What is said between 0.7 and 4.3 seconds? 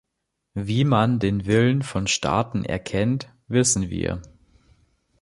man den Willen von Staaten erkennt, wissen wir.